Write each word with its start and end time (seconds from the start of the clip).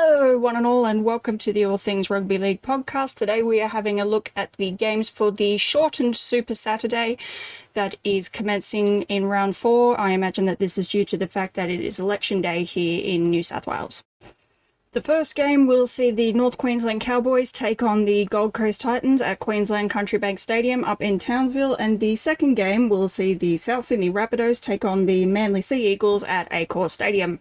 Hello, 0.00 0.38
one 0.38 0.54
and 0.54 0.64
all, 0.64 0.86
and 0.86 1.04
welcome 1.04 1.38
to 1.38 1.52
the 1.52 1.64
All 1.64 1.76
Things 1.76 2.08
Rugby 2.08 2.38
League 2.38 2.62
podcast. 2.62 3.16
Today 3.16 3.42
we 3.42 3.60
are 3.60 3.66
having 3.66 3.98
a 3.98 4.04
look 4.04 4.30
at 4.36 4.52
the 4.52 4.70
games 4.70 5.08
for 5.08 5.32
the 5.32 5.56
shortened 5.56 6.14
Super 6.14 6.54
Saturday 6.54 7.18
that 7.72 7.96
is 8.04 8.28
commencing 8.28 9.02
in 9.02 9.24
round 9.24 9.56
four. 9.56 9.98
I 9.98 10.12
imagine 10.12 10.44
that 10.44 10.60
this 10.60 10.78
is 10.78 10.86
due 10.86 11.04
to 11.06 11.16
the 11.16 11.26
fact 11.26 11.54
that 11.54 11.68
it 11.68 11.80
is 11.80 11.98
election 11.98 12.40
day 12.40 12.62
here 12.62 13.02
in 13.04 13.28
New 13.28 13.42
South 13.42 13.66
Wales. 13.66 14.04
The 14.92 15.00
first 15.00 15.34
game 15.34 15.66
will 15.66 15.88
see 15.88 16.12
the 16.12 16.32
North 16.32 16.58
Queensland 16.58 17.00
Cowboys 17.00 17.50
take 17.50 17.82
on 17.82 18.04
the 18.04 18.24
Gold 18.26 18.54
Coast 18.54 18.80
Titans 18.80 19.20
at 19.20 19.40
Queensland 19.40 19.90
Country 19.90 20.20
Bank 20.20 20.38
Stadium 20.38 20.84
up 20.84 21.02
in 21.02 21.18
Townsville, 21.18 21.74
and 21.74 21.98
the 21.98 22.14
second 22.14 22.54
game 22.54 22.88
will 22.88 23.08
see 23.08 23.34
the 23.34 23.56
South 23.56 23.86
Sydney 23.86 24.12
Rabbitohs 24.12 24.62
take 24.62 24.84
on 24.84 25.06
the 25.06 25.26
Manly 25.26 25.60
Sea 25.60 25.88
Eagles 25.88 26.22
at 26.22 26.48
Accor 26.50 26.88
Stadium 26.88 27.40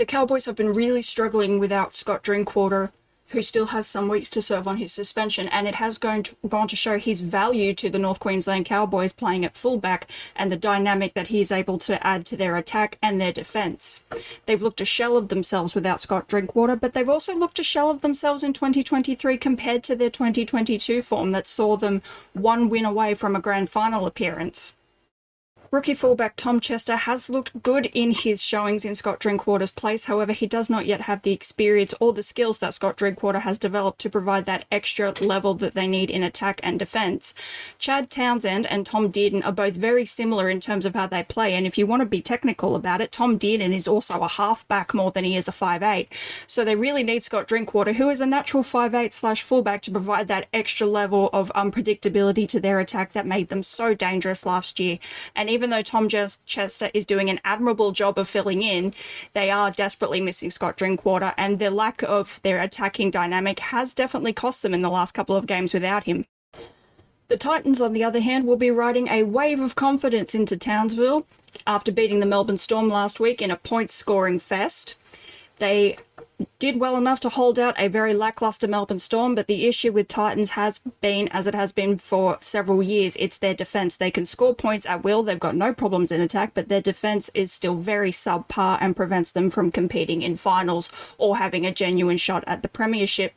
the 0.00 0.06
Cowboys 0.06 0.46
have 0.46 0.56
been 0.56 0.72
really 0.72 1.02
struggling 1.02 1.58
without 1.58 1.94
Scott 1.94 2.22
Drinkwater, 2.22 2.90
who 3.32 3.42
still 3.42 3.66
has 3.66 3.86
some 3.86 4.08
weeks 4.08 4.30
to 4.30 4.40
serve 4.40 4.66
on 4.66 4.78
his 4.78 4.94
suspension, 4.94 5.46
and 5.48 5.68
it 5.68 5.74
has 5.74 5.98
gone 5.98 6.22
to, 6.22 6.34
gone 6.48 6.68
to 6.68 6.74
show 6.74 6.96
his 6.96 7.20
value 7.20 7.74
to 7.74 7.90
the 7.90 7.98
North 7.98 8.18
Queensland 8.18 8.64
Cowboys 8.64 9.12
playing 9.12 9.44
at 9.44 9.58
fullback 9.58 10.08
and 10.34 10.50
the 10.50 10.56
dynamic 10.56 11.12
that 11.12 11.26
he's 11.26 11.52
able 11.52 11.76
to 11.76 12.02
add 12.04 12.24
to 12.24 12.34
their 12.34 12.56
attack 12.56 12.96
and 13.02 13.20
their 13.20 13.30
defence. 13.30 14.02
They've 14.46 14.62
looked 14.62 14.80
a 14.80 14.86
shell 14.86 15.18
of 15.18 15.28
themselves 15.28 15.74
without 15.74 16.00
Scott 16.00 16.28
Drinkwater, 16.28 16.76
but 16.76 16.94
they've 16.94 17.06
also 17.06 17.36
looked 17.36 17.58
a 17.58 17.62
shell 17.62 17.90
of 17.90 18.00
themselves 18.00 18.42
in 18.42 18.54
2023 18.54 19.36
compared 19.36 19.82
to 19.82 19.94
their 19.94 20.08
2022 20.08 21.02
form 21.02 21.32
that 21.32 21.46
saw 21.46 21.76
them 21.76 22.00
one 22.32 22.70
win 22.70 22.86
away 22.86 23.12
from 23.12 23.36
a 23.36 23.40
grand 23.40 23.68
final 23.68 24.06
appearance. 24.06 24.74
Rookie 25.72 25.94
fullback 25.94 26.34
Tom 26.34 26.58
Chester 26.58 26.96
has 26.96 27.30
looked 27.30 27.62
good 27.62 27.86
in 27.94 28.10
his 28.10 28.42
showings 28.42 28.84
in 28.84 28.96
Scott 28.96 29.20
Drinkwater's 29.20 29.70
place. 29.70 30.06
However, 30.06 30.32
he 30.32 30.48
does 30.48 30.68
not 30.68 30.84
yet 30.84 31.02
have 31.02 31.22
the 31.22 31.30
experience 31.30 31.94
or 32.00 32.12
the 32.12 32.24
skills 32.24 32.58
that 32.58 32.74
Scott 32.74 32.96
Drinkwater 32.96 33.38
has 33.38 33.56
developed 33.56 34.00
to 34.00 34.10
provide 34.10 34.46
that 34.46 34.64
extra 34.72 35.12
level 35.20 35.54
that 35.54 35.74
they 35.74 35.86
need 35.86 36.10
in 36.10 36.24
attack 36.24 36.58
and 36.64 36.76
defence. 36.76 37.34
Chad 37.78 38.10
Townsend 38.10 38.66
and 38.66 38.84
Tom 38.84 39.12
Dearden 39.12 39.46
are 39.46 39.52
both 39.52 39.76
very 39.76 40.04
similar 40.04 40.50
in 40.50 40.58
terms 40.58 40.84
of 40.84 40.96
how 40.96 41.06
they 41.06 41.22
play, 41.22 41.54
and 41.54 41.68
if 41.68 41.78
you 41.78 41.86
want 41.86 42.00
to 42.00 42.06
be 42.06 42.20
technical 42.20 42.74
about 42.74 43.00
it, 43.00 43.12
Tom 43.12 43.38
Dearden 43.38 43.72
is 43.72 43.86
also 43.86 44.18
a 44.22 44.28
halfback 44.28 44.92
more 44.92 45.12
than 45.12 45.22
he 45.22 45.36
is 45.36 45.46
a 45.46 45.52
five 45.52 45.84
eight. 45.84 46.08
So 46.48 46.64
they 46.64 46.74
really 46.74 47.04
need 47.04 47.22
Scott 47.22 47.46
Drinkwater, 47.46 47.92
who 47.92 48.10
is 48.10 48.20
a 48.20 48.26
natural 48.26 48.64
five 48.64 48.92
eight 48.92 49.14
slash 49.14 49.42
fullback, 49.42 49.82
to 49.82 49.92
provide 49.92 50.26
that 50.26 50.48
extra 50.52 50.88
level 50.88 51.30
of 51.32 51.52
um, 51.54 51.70
unpredictability 51.70 52.48
to 52.48 52.58
their 52.58 52.80
attack 52.80 53.12
that 53.12 53.24
made 53.24 53.50
them 53.50 53.62
so 53.62 53.94
dangerous 53.94 54.44
last 54.44 54.80
year. 54.80 54.98
And 55.36 55.48
even 55.48 55.59
even 55.60 55.68
though 55.68 55.82
Tom 55.82 56.08
Chester 56.08 56.90
is 56.94 57.04
doing 57.04 57.28
an 57.28 57.38
admirable 57.44 57.92
job 57.92 58.16
of 58.16 58.26
filling 58.26 58.62
in, 58.62 58.94
they 59.34 59.50
are 59.50 59.70
desperately 59.70 60.18
missing 60.18 60.50
Scott 60.50 60.74
Drinkwater, 60.78 61.34
and 61.36 61.58
the 61.58 61.70
lack 61.70 62.02
of 62.02 62.40
their 62.40 62.62
attacking 62.62 63.10
dynamic 63.10 63.58
has 63.58 63.92
definitely 63.92 64.32
cost 64.32 64.62
them 64.62 64.72
in 64.72 64.80
the 64.80 64.88
last 64.88 65.12
couple 65.12 65.36
of 65.36 65.46
games 65.46 65.74
without 65.74 66.04
him. 66.04 66.24
The 67.28 67.36
Titans, 67.36 67.82
on 67.82 67.92
the 67.92 68.02
other 68.02 68.20
hand, 68.20 68.46
will 68.46 68.56
be 68.56 68.70
riding 68.70 69.08
a 69.08 69.22
wave 69.24 69.60
of 69.60 69.74
confidence 69.74 70.34
into 70.34 70.56
Townsville 70.56 71.26
after 71.66 71.92
beating 71.92 72.20
the 72.20 72.26
Melbourne 72.26 72.56
Storm 72.56 72.88
last 72.88 73.20
week 73.20 73.42
in 73.42 73.50
a 73.50 73.56
point 73.56 73.90
scoring 73.90 74.38
fest. 74.38 74.96
They 75.58 75.98
did 76.60 76.78
well 76.78 76.96
enough 76.98 77.18
to 77.18 77.30
hold 77.30 77.58
out 77.58 77.74
a 77.78 77.88
very 77.88 78.12
lackluster 78.12 78.68
Melbourne 78.68 78.98
Storm, 78.98 79.34
but 79.34 79.46
the 79.46 79.66
issue 79.66 79.90
with 79.90 80.06
Titans 80.06 80.50
has 80.50 80.78
been, 81.00 81.26
as 81.28 81.46
it 81.46 81.54
has 81.54 81.72
been 81.72 81.96
for 81.96 82.36
several 82.40 82.82
years, 82.82 83.16
it's 83.18 83.38
their 83.38 83.54
defence. 83.54 83.96
They 83.96 84.10
can 84.10 84.26
score 84.26 84.54
points 84.54 84.84
at 84.84 85.02
will, 85.02 85.22
they've 85.22 85.40
got 85.40 85.56
no 85.56 85.72
problems 85.72 86.12
in 86.12 86.20
attack, 86.20 86.52
but 86.52 86.68
their 86.68 86.82
defence 86.82 87.30
is 87.32 87.50
still 87.50 87.76
very 87.76 88.10
subpar 88.10 88.76
and 88.78 88.94
prevents 88.94 89.32
them 89.32 89.48
from 89.48 89.72
competing 89.72 90.20
in 90.20 90.36
finals 90.36 91.14
or 91.16 91.38
having 91.38 91.64
a 91.64 91.72
genuine 91.72 92.18
shot 92.18 92.44
at 92.46 92.62
the 92.62 92.68
Premiership 92.68 93.32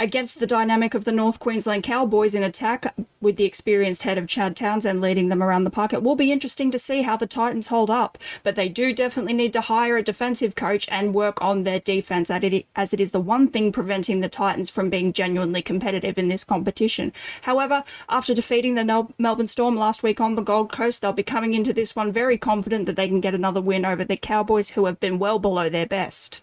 against 0.00 0.40
the 0.40 0.46
dynamic 0.46 0.94
of 0.94 1.04
the 1.04 1.12
North 1.12 1.38
Queensland 1.38 1.82
Cowboys 1.82 2.34
in 2.34 2.42
attack 2.42 2.94
with 3.20 3.36
the 3.36 3.44
experienced 3.44 4.02
head 4.04 4.16
of 4.16 4.26
Chad 4.26 4.56
Townsend 4.56 5.02
leading 5.02 5.28
them 5.28 5.42
around 5.42 5.64
the 5.64 5.70
park. 5.70 5.92
It 5.92 6.02
will 6.02 6.16
be 6.16 6.32
interesting 6.32 6.70
to 6.70 6.78
see 6.78 7.02
how 7.02 7.18
the 7.18 7.26
Titans 7.26 7.66
hold 7.66 7.90
up, 7.90 8.16
but 8.42 8.56
they 8.56 8.70
do 8.70 8.94
definitely 8.94 9.34
need 9.34 9.52
to 9.52 9.60
hire 9.60 9.98
a 9.98 10.02
defensive 10.02 10.54
coach 10.54 10.88
and 10.90 11.14
work 11.14 11.44
on 11.44 11.64
their 11.64 11.80
defense 11.80 12.30
as 12.30 12.94
it 12.94 13.00
is 13.00 13.10
the 13.10 13.20
one 13.20 13.48
thing 13.48 13.72
preventing 13.72 14.20
the 14.20 14.28
Titans 14.30 14.70
from 14.70 14.88
being 14.88 15.12
genuinely 15.12 15.60
competitive 15.60 16.16
in 16.16 16.28
this 16.28 16.44
competition. 16.44 17.12
However, 17.42 17.82
after 18.08 18.32
defeating 18.32 18.76
the 18.76 19.06
Melbourne 19.18 19.46
Storm 19.46 19.76
last 19.76 20.02
week 20.02 20.18
on 20.18 20.34
the 20.34 20.42
Gold 20.42 20.72
Coast, 20.72 21.02
they'll 21.02 21.12
be 21.12 21.22
coming 21.22 21.52
into 21.52 21.74
this 21.74 21.94
one 21.94 22.10
very 22.10 22.38
confident 22.38 22.86
that 22.86 22.96
they 22.96 23.06
can 23.06 23.20
get 23.20 23.34
another 23.34 23.60
win 23.60 23.84
over 23.84 24.02
the 24.02 24.16
Cowboys 24.16 24.70
who 24.70 24.86
have 24.86 24.98
been 24.98 25.18
well 25.18 25.38
below 25.38 25.68
their 25.68 25.86
best. 25.86 26.42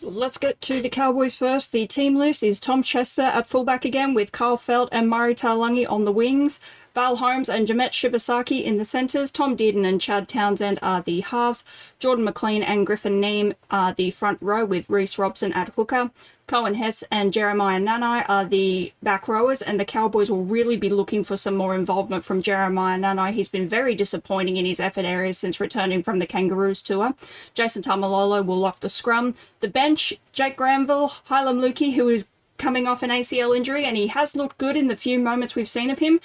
Let's 0.00 0.38
get 0.38 0.60
to 0.62 0.80
the 0.80 0.88
Cowboys 0.88 1.36
first. 1.36 1.70
The 1.70 1.86
team 1.86 2.16
list 2.16 2.42
is 2.42 2.60
Tom 2.60 2.82
Chester 2.82 3.22
at 3.22 3.46
fullback 3.46 3.84
again 3.84 4.14
with 4.14 4.32
Carl 4.32 4.56
Feldt 4.56 4.88
and 4.90 5.06
Murray 5.06 5.34
Taulagi 5.34 5.84
on 5.88 6.06
the 6.06 6.12
wings. 6.12 6.60
Val 6.94 7.16
Holmes 7.16 7.50
and 7.50 7.66
Jamal 7.66 7.88
Shibasaki 7.88 8.62
in 8.62 8.78
the 8.78 8.86
centres. 8.86 9.30
Tom 9.30 9.54
Dearden 9.54 9.86
and 9.86 10.00
Chad 10.00 10.28
Townsend 10.28 10.78
are 10.80 11.02
the 11.02 11.20
halves. 11.20 11.62
Jordan 11.98 12.24
McLean 12.24 12.62
and 12.62 12.86
Griffin 12.86 13.20
Neame 13.20 13.54
are 13.70 13.92
the 13.92 14.10
front 14.12 14.40
row 14.40 14.64
with 14.64 14.88
Reece 14.88 15.18
Robson 15.18 15.52
at 15.52 15.74
hooker. 15.74 16.10
Coen 16.46 16.76
Hess 16.76 17.02
and 17.10 17.32
Jeremiah 17.32 17.80
Nanai 17.80 18.24
are 18.28 18.44
the 18.44 18.92
back 19.02 19.26
rowers, 19.26 19.62
and 19.62 19.80
the 19.80 19.84
Cowboys 19.84 20.30
will 20.30 20.44
really 20.44 20.76
be 20.76 20.88
looking 20.88 21.24
for 21.24 21.36
some 21.36 21.56
more 21.56 21.74
involvement 21.74 22.24
from 22.24 22.42
Jeremiah 22.42 22.98
Nanai. 22.98 23.32
He's 23.32 23.48
been 23.48 23.66
very 23.66 23.94
disappointing 23.94 24.56
in 24.56 24.66
his 24.66 24.80
effort 24.80 25.04
areas 25.04 25.38
since 25.38 25.60
returning 25.60 26.02
from 26.02 26.18
the 26.18 26.26
Kangaroos 26.26 26.82
tour. 26.82 27.14
Jason 27.54 27.82
Taumalolo 27.82 28.44
will 28.44 28.58
lock 28.58 28.80
the 28.80 28.88
scrum. 28.88 29.34
The 29.60 29.68
bench, 29.68 30.14
Jake 30.32 30.56
Granville, 30.56 31.08
Heilum 31.28 31.60
Luki, 31.60 31.94
who 31.94 32.08
is 32.08 32.28
coming 32.58 32.86
off 32.86 33.02
an 33.02 33.10
ACL 33.10 33.56
injury, 33.56 33.84
and 33.84 33.96
he 33.96 34.08
has 34.08 34.36
looked 34.36 34.58
good 34.58 34.76
in 34.76 34.88
the 34.88 34.96
few 34.96 35.18
moments 35.18 35.56
we've 35.56 35.68
seen 35.68 35.90
of 35.90 36.00
him. 36.00 36.20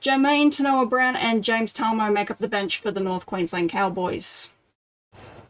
Jamayne 0.00 0.48
Taunoa 0.48 0.88
Brown 0.88 1.14
and 1.14 1.44
James 1.44 1.72
Tamou 1.72 2.12
make 2.12 2.30
up 2.30 2.38
the 2.38 2.48
bench 2.48 2.78
for 2.78 2.90
the 2.90 3.00
North 3.00 3.26
Queensland 3.26 3.70
Cowboys. 3.70 4.52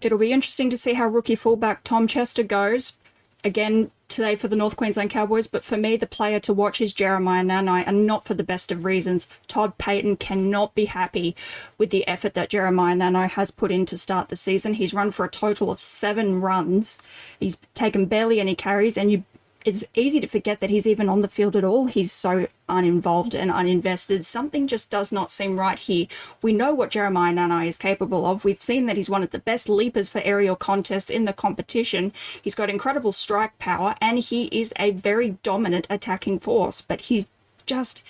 It'll 0.00 0.18
be 0.18 0.32
interesting 0.32 0.70
to 0.70 0.78
see 0.78 0.94
how 0.94 1.06
rookie 1.06 1.36
fullback 1.36 1.84
Tom 1.84 2.06
Chester 2.06 2.42
goes. 2.42 2.94
Again, 3.42 3.90
today 4.08 4.36
for 4.36 4.48
the 4.48 4.56
North 4.56 4.76
Queensland 4.76 5.08
Cowboys, 5.08 5.46
but 5.46 5.64
for 5.64 5.78
me, 5.78 5.96
the 5.96 6.06
player 6.06 6.38
to 6.40 6.52
watch 6.52 6.78
is 6.80 6.92
Jeremiah 6.92 7.42
Nanai, 7.42 7.84
and 7.86 8.06
not 8.06 8.24
for 8.24 8.34
the 8.34 8.44
best 8.44 8.70
of 8.70 8.84
reasons. 8.84 9.26
Todd 9.46 9.78
Payten 9.78 10.18
cannot 10.18 10.74
be 10.74 10.84
happy 10.84 11.34
with 11.78 11.88
the 11.88 12.06
effort 12.06 12.34
that 12.34 12.50
Jeremiah 12.50 12.94
Nanai 12.94 13.30
has 13.30 13.50
put 13.50 13.72
in 13.72 13.86
to 13.86 13.96
start 13.96 14.28
the 14.28 14.36
season. 14.36 14.74
He's 14.74 14.92
run 14.92 15.10
for 15.10 15.24
a 15.24 15.30
total 15.30 15.70
of 15.70 15.80
seven 15.80 16.42
runs. 16.42 16.98
He's 17.38 17.56
taken 17.72 18.04
barely 18.04 18.40
any 18.40 18.54
carries, 18.54 18.98
and 18.98 19.10
you 19.10 19.24
it's 19.64 19.84
easy 19.94 20.20
to 20.20 20.26
forget 20.26 20.60
that 20.60 20.70
he's 20.70 20.86
even 20.86 21.08
on 21.08 21.20
the 21.20 21.28
field 21.28 21.54
at 21.54 21.64
all. 21.64 21.86
He's 21.86 22.12
so 22.12 22.46
uninvolved 22.68 23.34
and 23.34 23.50
uninvested. 23.50 24.24
Something 24.24 24.66
just 24.66 24.90
does 24.90 25.12
not 25.12 25.30
seem 25.30 25.58
right 25.58 25.78
here. 25.78 26.06
We 26.40 26.52
know 26.52 26.72
what 26.72 26.90
Jeremiah 26.90 27.34
Nanai 27.34 27.66
is 27.66 27.76
capable 27.76 28.24
of. 28.24 28.44
We've 28.44 28.62
seen 28.62 28.86
that 28.86 28.96
he's 28.96 29.10
one 29.10 29.22
of 29.22 29.30
the 29.30 29.38
best 29.38 29.68
leapers 29.68 30.08
for 30.08 30.22
aerial 30.24 30.56
contests 30.56 31.10
in 31.10 31.26
the 31.26 31.32
competition. 31.32 32.12
He's 32.40 32.54
got 32.54 32.70
incredible 32.70 33.12
strike 33.12 33.58
power 33.58 33.94
and 34.00 34.18
he 34.18 34.46
is 34.46 34.72
a 34.78 34.92
very 34.92 35.36
dominant 35.42 35.86
attacking 35.90 36.38
force, 36.38 36.80
but 36.80 37.02
he's 37.02 37.26
just 37.66 38.02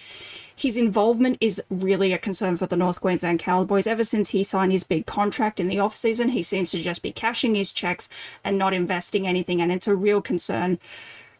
his 0.54 0.76
involvement 0.76 1.38
is 1.40 1.62
really 1.70 2.12
a 2.12 2.18
concern 2.18 2.54
for 2.54 2.66
the 2.66 2.76
North 2.76 3.00
Queensland 3.00 3.38
Cowboys. 3.38 3.86
Ever 3.86 4.04
since 4.04 4.28
he 4.30 4.44
signed 4.44 4.72
his 4.72 4.84
big 4.84 5.06
contract 5.06 5.58
in 5.58 5.68
the 5.68 5.80
off 5.80 5.96
season, 5.96 6.28
he 6.30 6.42
seems 6.42 6.70
to 6.72 6.78
just 6.78 7.02
be 7.02 7.12
cashing 7.12 7.54
his 7.54 7.72
checks 7.72 8.10
and 8.44 8.58
not 8.58 8.74
investing 8.74 9.26
anything, 9.26 9.62
and 9.62 9.72
it's 9.72 9.88
a 9.88 9.96
real 9.96 10.20
concern 10.20 10.78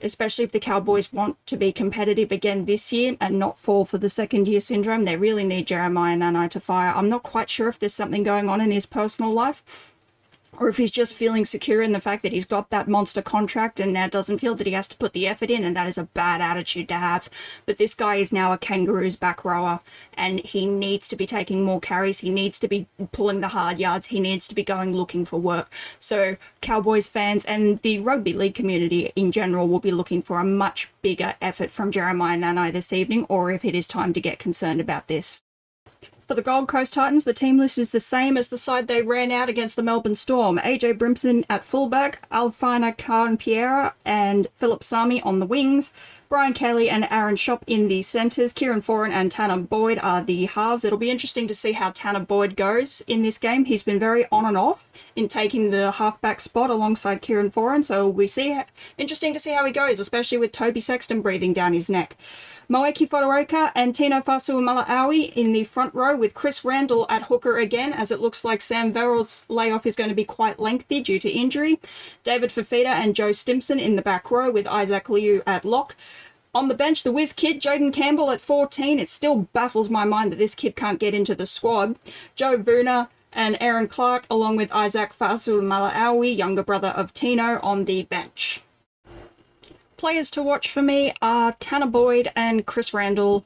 especially 0.03 0.45
if 0.45 0.53
the 0.53 0.61
Cowboys 0.61 1.13
want 1.13 1.37
to 1.47 1.57
be 1.57 1.73
competitive 1.73 2.33
again 2.33 2.65
this 2.65 2.93
year 2.93 3.17
and 3.21 3.39
not 3.39 3.59
fall 3.59 3.85
for 3.85 3.99
the 3.99 4.11
second 4.11 4.49
year 4.49 4.61
syndrome. 4.61 5.05
They 5.05 5.17
really 5.17 5.45
need 5.45 5.67
Jeremiah 5.67 6.17
Nanai 6.17 6.51
to 6.51 6.61
fire. 6.61 6.93
I'm 6.95 7.09
not 7.09 7.23
quite 7.23 7.51
sure 7.51 7.69
if 7.69 7.79
there's 7.79 7.95
something 7.95 8.23
going 8.23 8.49
on 8.49 8.61
in 8.61 8.71
his 8.71 8.87
personal 8.87 9.33
life 9.33 9.95
or 10.59 10.69
if 10.69 10.77
he's 10.77 10.91
just 10.91 11.15
feeling 11.15 11.45
secure 11.45 11.83
in 11.83 11.93
the 11.93 12.01
fact 12.01 12.23
that 12.23 12.33
he's 12.33 12.45
got 12.45 12.71
that 12.71 12.89
monster 12.89 13.23
contract 13.23 13.79
and 13.79 13.93
now 13.93 14.09
doesn't 14.09 14.39
feel 14.39 14.55
that 14.55 14.67
he 14.67 14.73
has 14.73 14.89
to 14.89 14.97
put 14.97 15.13
the 15.13 15.27
effort 15.27 15.51
in, 15.51 15.65
and 15.65 15.77
that 15.77 15.87
is 15.87 15.97
a 15.97 16.05
bad 16.05 16.41
attitude 16.41 16.89
to 16.89 16.95
have. 16.95 17.31
But 17.67 17.79
this 17.79 17.95
guy 17.95 18.17
is 18.17 18.33
now 18.33 18.53
a 18.53 18.59
kangaroo's 18.59 19.17
back 19.17 19.45
rower, 19.45 19.81
and 20.15 20.41
he 20.41 20.67
needs 20.67 21.07
to 21.09 21.17
be 21.17 21.27
taking 21.27 21.65
more 21.65 21.81
carries. 21.81 22.21
He 22.21 22.31
needs 22.31 22.59
to 22.59 22.69
be 22.69 22.87
pulling 23.13 23.41
the 23.41 23.49
hard 23.49 23.79
yards. 23.79 24.09
He 24.09 24.21
needs 24.21 24.49
to 24.49 24.55
be 24.55 24.65
going 24.65 24.95
looking 24.95 25.25
for 25.25 25.41
work. 25.41 25.69
So, 25.99 26.37
Cowboys 26.61 27.07
fans 27.07 27.45
and 27.45 27.79
the 27.79 28.01
rugby 28.01 28.33
league 28.33 28.55
community 28.55 29.13
in 29.15 29.33
general 29.33 29.69
will 29.69 29.81
be 29.81 29.93
looking 29.93 30.23
for 30.23 30.41
a 30.41 30.45
much 30.45 30.91
bigger 31.03 31.35
effort 31.41 31.71
from 31.71 31.91
Jeremiah 31.91 32.37
Nanai 32.37 32.73
this 32.73 32.93
evening, 32.93 33.25
or 33.29 33.53
if 33.53 33.65
it 33.65 33.75
is 33.75 33.87
time 33.87 34.13
to 34.13 34.21
get 34.21 34.39
concerned 34.39 34.81
about 34.81 35.07
this. 35.07 35.43
For 36.31 36.37
the 36.37 36.43
Gold 36.43 36.69
Coast 36.69 36.93
Titans, 36.93 37.25
the 37.25 37.35
team 37.35 37.59
list 37.59 37.77
is 37.77 37.91
the 37.91 37.99
same 37.99 38.37
as 38.37 38.47
the 38.47 38.57
side 38.57 38.87
they 38.87 39.03
ran 39.03 39.33
out 39.33 39.49
against 39.49 39.75
the 39.75 39.83
Melbourne 39.83 40.15
Storm. 40.15 40.59
AJ 40.59 40.97
Brimson 40.97 41.45
at 41.51 41.65
fullback, 41.65 42.31
Alofiana 42.31 42.97
Khan-Pereira 42.97 43.95
and 44.05 44.47
Philip 44.55 44.85
Sami 44.85 45.21
on 45.23 45.41
the 45.41 45.45
wings, 45.45 45.93
Brian 46.31 46.53
Kelly 46.53 46.89
and 46.89 47.09
Aaron 47.11 47.35
Schoupp 47.35 47.63
in 47.67 47.89
the 47.89 48.03
centres. 48.03 48.53
Kieran 48.53 48.83
Foran 48.83 49.11
and 49.11 49.33
Tanner 49.33 49.59
Boyd 49.59 49.99
are 50.01 50.23
the 50.23 50.47
halves. 50.47 50.85
It'll 50.85 50.97
be 50.97 51.11
interesting 51.11 51.49
to 51.49 51.57
see 51.57 51.73
how 51.73 51.91
Tanner 51.91 52.21
Boyd 52.21 52.55
goes 52.55 53.03
in 53.09 53.23
this 53.23 53.37
game. 53.37 53.65
He's 53.65 53.83
been 53.83 53.99
very 53.99 54.27
on 54.31 54.47
and 54.47 54.57
off 54.57 54.89
in 55.17 55.27
taking 55.27 55.71
the 55.71 55.91
halfback 55.91 56.39
spot 56.39 56.71
alongside 56.71 57.21
Kieran 57.21 57.51
Foran, 57.51 57.85
so 57.85 58.09
we 58.09 58.29
see 58.29 58.63
interesting 58.97 59.33
to 59.33 59.41
see 59.41 59.55
how 59.55 59.65
he 59.65 59.73
goes, 59.73 59.99
especially 59.99 60.39
with 60.39 60.53
Toby 60.53 60.79
Sexton 60.79 61.21
breathing 61.21 61.53
down 61.53 61.73
his 61.73 61.91
neck. 61.91 62.17
Moeaki 62.71 63.09
Fotuaika 63.09 63.73
and 63.75 63.93
Tino 63.93 64.21
Fa'asuamaleaui 64.21 65.33
in 65.33 65.53
the 65.53 65.65
front 65.65 65.93
row 65.93 66.17
with 66.17 66.35
Chris 66.35 66.65
Randall 66.65 67.05
at 67.09 67.25
hooker 67.25 67.59
again, 67.59 67.93
as 67.93 68.13
it 68.13 68.21
looks 68.21 68.45
like 68.45 68.61
Sam 68.61 68.93
Verrill's 68.93 69.45
layoff 69.49 69.87
is 69.87 69.97
going 69.97 70.11
to 70.11 70.15
be 70.15 70.23
quite 70.23 70.61
lengthy 70.61 71.01
due 71.01 71.19
to 71.19 71.29
injury. 71.29 71.81
David 72.23 72.51
Fifita 72.51 72.87
and 72.87 73.17
Joe 73.17 73.33
Stimson 73.33 73.81
in 73.81 73.97
the 73.97 74.03
back 74.03 74.31
row 74.31 74.53
with 74.53 74.69
Isaac 74.69 75.09
Liu 75.09 75.43
at 75.49 75.65
lock. 75.65 75.97
On 76.53 76.67
the 76.67 76.75
bench, 76.75 77.05
the 77.05 77.13
whiz 77.13 77.33
kid, 77.33 77.61
Jayden 77.61 77.93
Campbell 77.93 78.33
at 78.33 78.41
14. 78.41 78.99
It 78.99 79.09
still 79.09 79.49
baffles 79.53 79.89
my 79.89 80.05
mind 80.05 80.33
that 80.33 80.39
this 80.39 80.57
kid 80.57 80.75
can't 80.75 80.99
get 80.99 81.15
into 81.15 81.37
the 81.37 81.47
squad. 81.47 81.97
Joe 82.35 82.57
Vuna 82.57 83.09
and 83.33 83.57
Erin 83.61 83.87
Clark, 83.87 84.27
along 84.29 84.57
with 84.57 84.75
Isaac 84.75 85.13
Fa'asuamaleaui, 85.13 86.37
younger 86.37 86.65
brother 86.65 86.89
of 86.89 87.15
Tino, 87.15 87.61
on 87.63 87.85
the 87.85 88.03
bench. 88.03 88.63
Players 89.97 90.29
to 90.31 90.43
watch 90.43 90.69
for 90.69 90.83
me 90.83 91.13
are 91.23 91.53
Tanner 91.53 91.87
Boyd 91.87 92.33
and 92.35 92.67
Chris 92.67 92.93
Randall. 92.93 93.45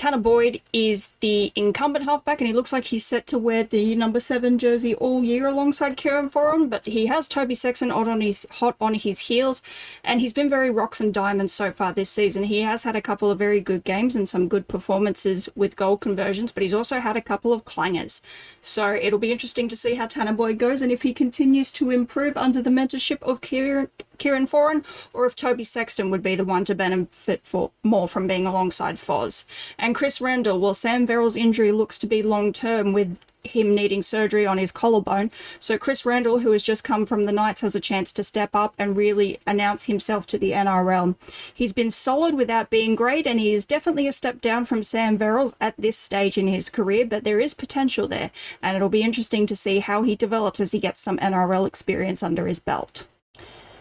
Tanner 0.00 0.16
Boyd 0.16 0.62
is 0.72 1.08
the 1.20 1.52
incumbent 1.54 2.06
halfback, 2.06 2.40
and 2.40 2.48
he 2.48 2.54
looks 2.54 2.72
like 2.72 2.84
he's 2.84 3.04
set 3.04 3.26
to 3.26 3.36
wear 3.36 3.64
the 3.64 3.94
number 3.94 4.18
seven 4.18 4.56
jersey 4.56 4.94
all 4.94 5.22
year 5.22 5.46
alongside 5.46 5.98
Kieran 5.98 6.30
Foran. 6.30 6.70
But 6.70 6.86
he 6.86 7.04
has 7.04 7.28
Toby 7.28 7.54
Sexton 7.54 7.90
hot 7.90 8.08
on 8.08 8.22
his 8.22 8.46
hot 8.50 8.76
on 8.80 8.94
his 8.94 9.20
heels, 9.28 9.60
and 10.02 10.18
he's 10.22 10.32
been 10.32 10.48
very 10.48 10.70
rocks 10.70 11.02
and 11.02 11.12
diamonds 11.12 11.52
so 11.52 11.70
far 11.70 11.92
this 11.92 12.08
season. 12.08 12.44
He 12.44 12.62
has 12.62 12.84
had 12.84 12.96
a 12.96 13.02
couple 13.02 13.30
of 13.30 13.38
very 13.38 13.60
good 13.60 13.84
games 13.84 14.16
and 14.16 14.26
some 14.26 14.48
good 14.48 14.68
performances 14.68 15.50
with 15.54 15.76
goal 15.76 15.98
conversions, 15.98 16.50
but 16.50 16.62
he's 16.62 16.72
also 16.72 17.00
had 17.00 17.18
a 17.18 17.20
couple 17.20 17.52
of 17.52 17.66
clangers. 17.66 18.22
So 18.62 18.94
it'll 18.94 19.18
be 19.18 19.32
interesting 19.32 19.68
to 19.68 19.76
see 19.76 19.96
how 19.96 20.06
Tanner 20.06 20.32
Boyd 20.32 20.56
goes, 20.56 20.80
and 20.80 20.90
if 20.90 21.02
he 21.02 21.12
continues 21.12 21.70
to 21.72 21.90
improve 21.90 22.38
under 22.38 22.62
the 22.62 22.70
mentorship 22.70 23.22
of 23.22 23.42
Kieran 23.42 23.90
Kieran 24.20 24.46
Foran, 24.46 24.84
or 25.14 25.24
if 25.24 25.34
Toby 25.34 25.64
Sexton 25.64 26.10
would 26.10 26.22
be 26.22 26.36
the 26.36 26.44
one 26.44 26.64
to 26.66 26.74
benefit 26.74 27.40
for 27.42 27.70
more 27.82 28.06
from 28.06 28.28
being 28.28 28.46
alongside 28.46 28.96
Foz. 28.96 29.46
And 29.78 29.94
Chris 29.94 30.20
Randall, 30.20 30.60
well, 30.60 30.74
Sam 30.74 31.06
Verrill's 31.06 31.38
injury 31.38 31.72
looks 31.72 31.98
to 31.98 32.06
be 32.06 32.22
long 32.22 32.52
term 32.52 32.92
with 32.92 33.18
him 33.42 33.74
needing 33.74 34.02
surgery 34.02 34.44
on 34.46 34.58
his 34.58 34.70
collarbone. 34.70 35.30
So 35.58 35.78
Chris 35.78 36.04
Randall, 36.04 36.40
who 36.40 36.52
has 36.52 36.62
just 36.62 36.84
come 36.84 37.06
from 37.06 37.24
the 37.24 37.32
Knights, 37.32 37.62
has 37.62 37.74
a 37.74 37.80
chance 37.80 38.12
to 38.12 38.22
step 38.22 38.54
up 38.54 38.74
and 38.78 38.94
really 38.94 39.38
announce 39.46 39.86
himself 39.86 40.26
to 40.26 40.38
the 40.38 40.52
NRL. 40.52 41.14
He's 41.52 41.72
been 41.72 41.90
solid 41.90 42.34
without 42.34 42.68
being 42.68 42.94
great, 42.94 43.26
and 43.26 43.40
he 43.40 43.52
is 43.52 43.64
definitely 43.64 44.06
a 44.06 44.12
step 44.12 44.42
down 44.42 44.66
from 44.66 44.82
Sam 44.82 45.16
Verrills 45.16 45.54
at 45.60 45.74
this 45.78 45.96
stage 45.96 46.36
in 46.36 46.46
his 46.46 46.68
career, 46.68 47.06
but 47.06 47.24
there 47.24 47.40
is 47.40 47.54
potential 47.54 48.06
there, 48.06 48.30
and 48.62 48.76
it'll 48.76 48.90
be 48.90 49.02
interesting 49.02 49.46
to 49.46 49.56
see 49.56 49.78
how 49.78 50.02
he 50.02 50.14
develops 50.14 50.60
as 50.60 50.72
he 50.72 50.78
gets 50.78 51.00
some 51.00 51.16
NRL 51.18 51.66
experience 51.66 52.22
under 52.22 52.46
his 52.46 52.60
belt. 52.60 53.06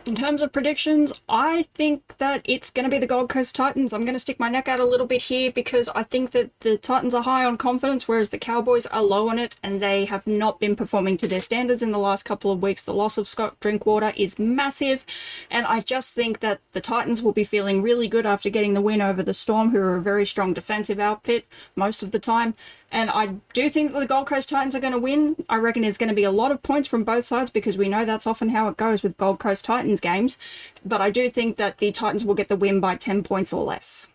In 0.05 0.15
terms 0.15 0.41
of 0.41 0.51
predictions, 0.51 1.21
I 1.27 1.63
think 1.73 2.17
that 2.17 2.41
it's 2.45 2.69
going 2.69 2.85
to 2.85 2.89
be 2.89 2.99
the 2.99 3.05
Gold 3.05 3.29
Coast 3.29 3.53
Titans. 3.53 3.93
I'm 3.93 4.05
going 4.05 4.15
to 4.15 4.19
stick 4.19 4.39
my 4.39 4.49
neck 4.49 4.67
out 4.67 4.79
a 4.79 4.85
little 4.85 5.05
bit 5.05 5.23
here 5.23 5.51
because 5.51 5.89
I 5.89 6.03
think 6.03 6.31
that 6.31 6.57
the 6.61 6.77
Titans 6.77 7.13
are 7.13 7.21
high 7.21 7.45
on 7.45 7.57
confidence, 7.57 8.07
whereas 8.07 8.29
the 8.29 8.37
Cowboys 8.37 8.85
are 8.87 9.03
low 9.03 9.29
on 9.29 9.37
it, 9.37 9.57
and 9.61 9.79
they 9.79 10.05
have 10.05 10.25
not 10.25 10.59
been 10.59 10.75
performing 10.75 11.17
to 11.17 11.27
their 11.27 11.41
standards 11.41 11.83
in 11.83 11.91
the 11.91 11.99
last 11.99 12.23
couple 12.23 12.49
of 12.49 12.63
weeks. 12.63 12.81
The 12.81 12.93
loss 12.93 13.17
of 13.17 13.27
Scott 13.27 13.59
Drinkwater 13.59 14.13
is 14.15 14.39
massive, 14.39 15.05
and 15.51 15.67
I 15.67 15.81
just 15.81 16.13
think 16.13 16.39
that 16.39 16.61
the 16.71 16.81
Titans 16.81 17.21
will 17.21 17.33
be 17.33 17.43
feeling 17.43 17.81
really 17.81 18.07
good 18.07 18.25
after 18.25 18.49
getting 18.49 18.73
the 18.73 18.81
win 18.81 19.01
over 19.01 19.21
the 19.21 19.33
Storm, 19.33 19.71
who 19.71 19.79
are 19.79 19.97
a 19.97 20.01
very 20.01 20.25
strong 20.25 20.53
defensive 20.53 20.99
outfit 20.99 21.45
most 21.75 22.01
of 22.01 22.11
the 22.11 22.19
time. 22.19 22.55
And 22.91 23.11
I 23.11 23.35
do 23.53 23.69
think 23.69 23.93
that 23.93 23.99
the 23.99 24.07
Gold 24.07 24.25
Coast 24.25 24.49
Titans 24.49 24.73
are 24.73 24.79
going 24.79 24.93
to 24.93 24.99
win. 24.99 25.35
I 25.47 25.57
reckon 25.57 25.83
there's 25.83 25.97
going 25.97 26.09
to 26.09 26.15
be 26.15 26.23
a 26.23 26.31
lot 26.31 26.51
of 26.51 26.63
points 26.63 26.87
from 26.87 27.03
both 27.03 27.23
sides 27.23 27.51
because 27.51 27.77
we 27.77 27.87
know 27.87 28.03
that's 28.03 28.25
often 28.25 28.49
how 28.49 28.67
it 28.67 28.77
goes 28.77 29.03
with 29.03 29.17
Gold 29.17 29.37
Coast 29.39 29.65
Titans 29.65 29.88
games. 29.99 30.37
But 30.85 31.01
I 31.01 31.09
do 31.09 31.29
think 31.29 31.57
that 31.57 31.77
the 31.79 31.91
Titans 31.91 32.25
will 32.25 32.35
get 32.35 32.49
the 32.49 32.55
win 32.55 32.79
by 32.79 32.95
10 32.95 33.23
points 33.23 33.53
or 33.53 33.63
less. 33.63 34.13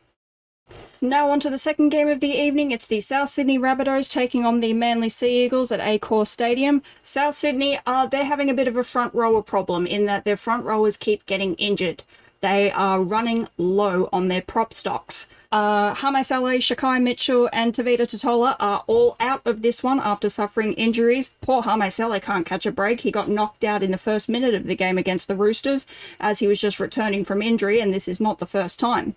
Now 1.02 1.28
on 1.28 1.40
to 1.40 1.50
the 1.50 1.58
second 1.58 1.90
game 1.90 2.08
of 2.08 2.20
the 2.20 2.28
evening. 2.28 2.70
It's 2.70 2.86
the 2.86 3.00
South 3.00 3.28
Sydney 3.28 3.58
Rabbitohs 3.58 4.10
taking 4.10 4.46
on 4.46 4.60
the 4.60 4.72
Manly 4.72 5.08
Sea 5.10 5.44
Eagles 5.44 5.70
at 5.70 5.80
Accor 5.80 6.26
Stadium. 6.26 6.82
South 7.02 7.34
Sydney, 7.34 7.78
uh, 7.84 8.06
they're 8.06 8.24
having 8.24 8.48
a 8.48 8.54
bit 8.54 8.68
of 8.68 8.76
a 8.76 8.84
front 8.84 9.12
rower 9.14 9.42
problem 9.42 9.86
in 9.86 10.06
that 10.06 10.24
their 10.24 10.36
front 10.36 10.64
rowers 10.64 10.96
keep 10.96 11.26
getting 11.26 11.54
injured. 11.56 12.04
They 12.44 12.70
are 12.70 13.00
running 13.00 13.49
low 13.56 14.11
on 14.12 14.29
their 14.29 14.43
prop 14.43 14.75
stocks. 14.75 15.29
Uh, 15.50 15.94
Hame 15.94 16.23
Sele, 16.23 16.58
Shaquai 16.58 17.02
Mitchell, 17.02 17.49
and 17.55 17.73
Tevita 17.73 18.02
Tatola 18.02 18.55
are 18.61 18.85
all 18.87 19.17
out 19.19 19.41
of 19.46 19.62
this 19.62 19.82
one 19.82 19.99
after 19.99 20.29
suffering 20.29 20.75
injuries. 20.75 21.35
Poor 21.41 21.62
Hame 21.62 21.88
Sele 21.88 22.20
can't 22.20 22.44
catch 22.44 22.67
a 22.67 22.70
break. 22.70 23.00
He 23.00 23.11
got 23.11 23.31
knocked 23.31 23.64
out 23.64 23.82
in 23.82 23.93
the 23.93 23.96
first 23.96 24.29
minute 24.29 24.52
of 24.52 24.64
the 24.64 24.76
game 24.76 24.99
against 24.99 25.26
the 25.26 25.35
Roosters 25.35 25.87
as 26.20 26.41
he 26.41 26.46
was 26.46 26.61
just 26.61 26.79
returning 26.79 27.25
from 27.25 27.41
injury, 27.41 27.81
and 27.81 27.94
this 27.94 28.06
is 28.06 28.20
not 28.20 28.41
the 28.41 28.46
first 28.46 28.79
time. 28.79 29.14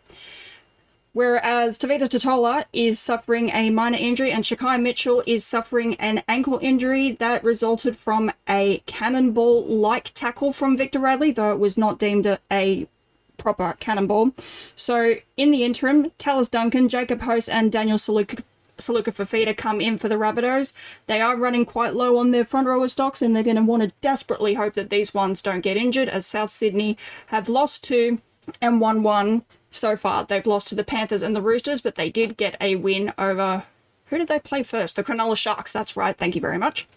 Whereas 1.12 1.78
Tevita 1.78 2.08
Tatola 2.08 2.64
is 2.72 2.98
suffering 2.98 3.50
a 3.50 3.72
minor 3.72 3.98
injury 4.00 4.32
and 4.32 4.46
Shaquai 4.46 4.82
Mitchell 4.82 5.22
is 5.28 5.46
suffering 5.46 5.96
an 5.96 6.24
ankle 6.30 6.60
injury 6.62 7.12
that 7.12 7.44
resulted 7.44 7.98
from 7.98 8.32
a 8.48 8.82
cannonball 8.86 9.66
like 9.66 10.14
tackle 10.14 10.54
from 10.54 10.78
Victor 10.78 11.00
Radley, 11.00 11.32
though 11.32 11.52
it 11.52 11.60
was 11.60 11.78
not 11.78 12.00
deemed 12.00 12.26
a, 12.26 12.40
a 12.50 12.88
proper 13.38 13.76
cannonball. 13.80 14.32
So 14.76 15.16
in 15.36 15.52
the 15.52 15.64
interim, 15.64 16.12
Tallis 16.18 16.50
Duncan, 16.50 16.90
Jacob 16.90 17.22
Host, 17.22 17.50
and 17.50 17.72
Daniel 17.72 17.98
Suluka 17.98 18.44
Suluka 18.78 19.12
Fifita 19.12 19.58
come 19.58 19.82
in 19.82 19.98
for 19.98 20.08
the 20.08 20.16
Rabbitohs. 20.16 20.72
They 21.08 21.20
are 21.20 21.36
running 21.36 21.66
quite 21.66 21.96
low 21.96 22.18
on 22.18 22.32
their 22.32 22.46
front 22.46 22.68
rower 22.68 22.88
stocks, 22.88 23.22
and 23.22 23.36
they're 23.36 23.44
going 23.44 23.56
to 23.56 23.64
want 23.64 23.84
to 23.84 23.92
desperately 24.02 24.54
hope 24.54 24.74
that 24.74 24.90
these 24.90 25.14
ones 25.14 25.42
don't 25.42 25.62
get 25.62 25.78
injured, 25.78 26.10
as 26.10 26.28
South 26.28 26.52
Sydney 26.52 26.98
have 27.28 27.50
lost 27.50 27.84
two 27.84 28.22
and 28.62 28.80
won 28.80 29.04
one 29.04 29.44
so 29.72 29.98
far. 29.98 30.24
They've 30.24 30.46
lost 30.46 30.68
to 30.70 30.76
the 30.76 30.84
Panthers 30.84 31.24
and 31.24 31.36
the 31.36 31.42
Roosters, 31.42 31.82
but 31.82 31.96
they 31.96 32.10
did 32.10 32.38
get 32.38 32.56
a 32.62 32.76
win 32.76 33.12
over. 33.18 33.64
Who 34.06 34.18
did 34.18 34.28
they 34.28 34.40
play 34.40 34.64
first? 34.64 34.96
The 34.96 35.04
Cronulla 35.04 35.38
Sharks. 35.38 35.72
That's 35.72 35.98
right. 35.98 36.16
Thank 36.16 36.36
you 36.36 36.42
very 36.42 36.58
much. 36.58 36.88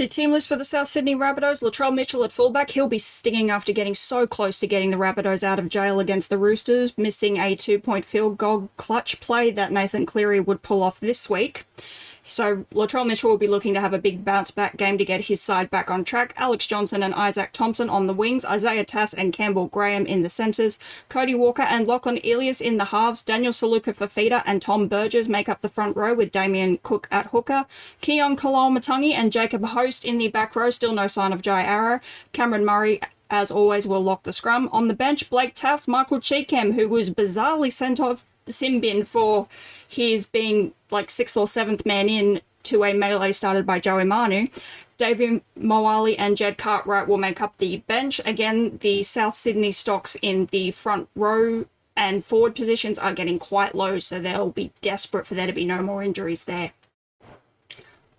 The 0.00 0.08
team 0.08 0.32
list 0.32 0.48
for 0.48 0.56
the 0.56 0.64
South 0.64 0.88
Sydney 0.88 1.14
Rabbitohs, 1.14 1.62
Latrell 1.62 1.94
Mitchell 1.94 2.24
at 2.24 2.32
fullback. 2.32 2.70
He'll 2.70 2.88
be 2.88 2.98
stinging 2.98 3.50
after 3.50 3.70
getting 3.70 3.94
so 3.94 4.26
close 4.26 4.58
to 4.60 4.66
getting 4.66 4.90
the 4.90 4.96
Rabbitohs 4.96 5.44
out 5.44 5.58
of 5.58 5.68
jail 5.68 6.00
against 6.00 6.30
the 6.30 6.38
Roosters, 6.38 6.96
missing 6.96 7.36
a 7.36 7.54
two-point 7.54 8.06
field 8.06 8.38
goal 8.38 8.70
clutch 8.78 9.20
play 9.20 9.50
that 9.50 9.70
Nathan 9.70 10.06
Cleary 10.06 10.40
would 10.40 10.62
pull 10.62 10.82
off 10.82 11.00
this 11.00 11.28
week. 11.28 11.66
So 12.24 12.64
Latrell 12.72 13.06
Mitchell 13.06 13.30
will 13.30 13.38
be 13.38 13.48
looking 13.48 13.74
to 13.74 13.80
have 13.80 13.92
a 13.92 13.98
big 13.98 14.24
bounce 14.24 14.50
back 14.50 14.76
game 14.76 14.98
to 14.98 15.04
get 15.04 15.22
his 15.22 15.40
side 15.40 15.70
back 15.70 15.90
on 15.90 16.04
track. 16.04 16.34
Alex 16.36 16.66
Johnston 16.66 17.02
and 17.02 17.14
Isaac 17.14 17.50
Thompson 17.52 17.90
on 17.90 18.06
the 18.06 18.14
wings, 18.14 18.44
Isaiah 18.44 18.84
Tass 18.84 19.12
and 19.12 19.32
Campbell 19.32 19.66
Graham 19.66 20.06
in 20.06 20.22
the 20.22 20.30
centres, 20.30 20.78
Cody 21.08 21.34
Walker 21.34 21.62
and 21.62 21.86
Lachlan 21.86 22.18
Ilias 22.18 22.60
in 22.60 22.76
the 22.76 22.86
halves, 22.86 23.22
Daniel 23.22 23.52
Suluka 23.52 23.94
Fifita 23.94 24.42
and 24.46 24.62
Tom 24.62 24.88
Burgess 24.88 25.28
make 25.28 25.48
up 25.48 25.60
the 25.60 25.68
front 25.68 25.96
row 25.96 26.14
with 26.14 26.30
Damien 26.30 26.78
Cook 26.82 27.08
at 27.10 27.26
hooker, 27.26 27.66
Keaon 28.00 28.36
Koloamatangi 28.36 29.12
and 29.12 29.32
Jacob 29.32 29.64
Host 29.64 30.04
in 30.04 30.18
the 30.18 30.28
back 30.28 30.54
row, 30.54 30.70
still 30.70 30.94
no 30.94 31.06
sign 31.06 31.32
of 31.32 31.42
Jai 31.42 31.62
Arrow, 31.62 32.00
Cameron 32.32 32.64
Murray 32.64 33.00
as 33.30 33.50
always, 33.50 33.86
will 33.86 34.02
lock 34.02 34.24
the 34.24 34.32
scrum. 34.32 34.68
On 34.72 34.88
the 34.88 34.94
bench, 34.94 35.30
Blake 35.30 35.54
Taaffe, 35.54 35.86
Michael 35.86 36.20
Chee-Kam, 36.20 36.72
who 36.72 36.88
was 36.88 37.10
bizarrely 37.10 37.72
sent 37.72 38.00
off 38.00 38.24
sin 38.46 38.80
bin 38.80 39.04
for 39.04 39.48
his 39.88 40.26
being 40.26 40.72
like 40.90 41.08
sixth 41.08 41.36
or 41.36 41.46
seventh 41.46 41.86
man 41.86 42.08
in 42.08 42.40
to 42.64 42.84
a 42.84 42.92
melee 42.92 43.32
started 43.32 43.64
by 43.64 43.78
Joey 43.78 44.04
Manu. 44.04 44.46
Davvy 44.98 45.40
Moale 45.56 46.14
and 46.18 46.36
Jed 46.36 46.58
Cartwright 46.58 47.08
will 47.08 47.16
make 47.16 47.40
up 47.40 47.56
the 47.56 47.78
bench. 47.86 48.20
Again, 48.26 48.78
the 48.82 49.02
South 49.02 49.34
Sydney 49.34 49.70
stocks 49.70 50.16
in 50.20 50.46
the 50.46 50.70
front 50.72 51.08
row 51.16 51.64
and 51.96 52.24
forward 52.24 52.54
positions 52.54 52.98
are 52.98 53.12
getting 53.12 53.38
quite 53.38 53.74
low, 53.74 53.98
so 53.98 54.20
they'll 54.20 54.50
be 54.50 54.72
desperate 54.80 55.26
for 55.26 55.34
there 55.34 55.46
to 55.46 55.52
be 55.52 55.64
no 55.64 55.82
more 55.82 56.02
injuries 56.02 56.44
there. 56.44 56.72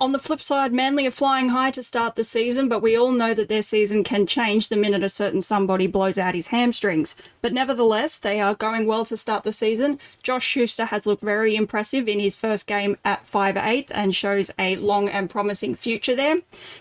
On 0.01 0.13
the 0.13 0.17
flip 0.17 0.41
side, 0.41 0.73
Manly 0.73 1.05
are 1.05 1.11
flying 1.11 1.49
high 1.49 1.69
to 1.69 1.83
start 1.83 2.15
the 2.15 2.23
season, 2.23 2.67
but 2.67 2.81
we 2.81 2.97
all 2.97 3.11
know 3.11 3.35
that 3.35 3.49
their 3.49 3.61
season 3.61 4.03
can 4.03 4.25
change 4.25 4.67
the 4.67 4.75
minute 4.75 5.03
a 5.03 5.09
certain 5.09 5.43
somebody 5.43 5.85
blows 5.85 6.17
out 6.17 6.33
his 6.33 6.47
hamstrings. 6.47 7.15
But 7.39 7.53
nevertheless, 7.53 8.17
they 8.17 8.41
are 8.41 8.55
going 8.55 8.87
well 8.87 9.05
to 9.05 9.15
start 9.15 9.43
the 9.43 9.51
season. 9.51 9.99
Josh 10.23 10.43
Schuster 10.43 10.85
has 10.85 11.05
looked 11.05 11.21
very 11.21 11.55
impressive 11.55 12.07
in 12.07 12.19
his 12.19 12.35
first 12.35 12.65
game 12.65 12.95
at 13.05 13.25
5'8 13.25 13.91
and 13.91 14.15
shows 14.15 14.49
a 14.57 14.75
long 14.77 15.07
and 15.07 15.29
promising 15.29 15.75
future 15.75 16.15
there. 16.15 16.37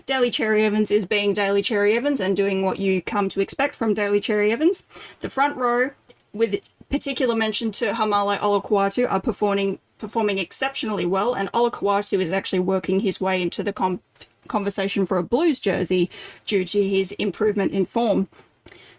Daly 0.07 0.31
Cherry 0.31 0.65
Evans 0.65 0.91
is 0.91 1.05
being 1.05 1.35
Daly 1.35 1.61
Cherry 1.61 1.93
Evans 1.93 2.21
and 2.21 2.35
doing 2.35 2.65
what 2.65 2.79
you 2.79 3.03
come 3.03 3.29
to 3.29 3.43
expect 3.43 3.75
from 3.75 3.93
Daly 3.93 4.21
Cherry 4.21 4.51
Evans. 4.51 4.87
The 5.21 5.29
front 5.29 5.59
row, 5.59 5.91
with 6.33 6.67
particular 6.89 7.37
mention 7.37 7.71
to 7.73 7.93
Haumole 7.93 8.39
Olakau'atu, 8.39 9.13
are 9.13 9.21
performing 9.21 9.79
performing 10.01 10.39
exceptionally 10.39 11.07
well, 11.07 11.35
and 11.35 11.53
Olakau'atu 11.53 12.19
is 12.21 12.33
actually 12.33 12.61
working 12.61 13.01
his 13.01 13.21
way 13.21 13.41
into 13.41 13.63
the 13.63 13.73
com- 13.73 14.01
conversation 14.49 15.07
for 15.07 15.19
a 15.19 15.23
Blues 15.23 15.61
jersey 15.61 16.11
due 16.45 16.65
to 16.65 16.83
his 16.83 17.13
improvement 17.13 17.73
in 17.73 17.85
form. 17.85 18.29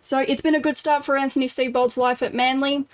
So 0.02 0.20
it's 0.20 0.42
been 0.42 0.56
a 0.56 0.62
good 0.62 0.78
start 0.78 1.04
for 1.04 1.18
Anthony 1.18 1.48
Seibold's 1.48 1.98
life 1.98 2.22
at 2.24 2.34
Manly, 2.34 2.86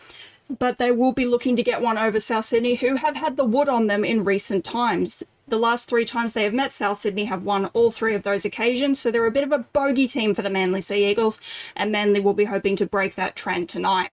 but 0.60 0.78
they 0.78 0.92
will 0.92 1.12
be 1.12 1.26
looking 1.26 1.56
to 1.56 1.64
get 1.64 1.82
one 1.82 1.98
over 1.98 2.20
South 2.20 2.46
Sydney, 2.46 2.76
who 2.76 2.96
have 2.96 3.16
had 3.16 3.38
the 3.38 3.46
wood 3.46 3.70
on 3.70 3.88
them 3.88 4.04
in 4.04 4.24
recent 4.24 4.66
times. 4.66 5.24
The 5.48 5.58
last 5.58 5.88
three 5.88 6.04
times 6.04 6.34
they 6.34 6.44
have 6.44 6.54
met 6.54 6.74
South 6.74 6.98
Sydney 6.98 7.26
have 7.26 7.44
won 7.44 7.68
all 7.68 7.92
three 7.92 8.16
of 8.16 8.24
those 8.24 8.44
occasions, 8.44 9.00
so 9.00 9.12
they're 9.12 9.26
a 9.26 9.32
bit 9.32 9.46
of 9.46 9.54
a 9.54 9.60
bogey 9.60 10.08
team 10.08 10.34
for 10.34 10.42
the 10.42 10.50
Manly 10.50 10.82
Sea 10.82 11.10
Eagles, 11.10 11.40
and 11.76 11.92
Manly 11.92 12.20
will 12.20 12.34
be 12.34 12.46
hoping 12.46 12.76
to 12.76 12.86
break 12.86 13.16
that 13.16 13.36
trend 13.36 13.70
tonight. 13.70 14.10